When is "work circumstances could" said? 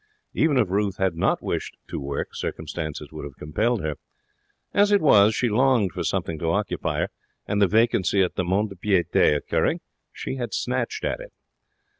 1.99-3.23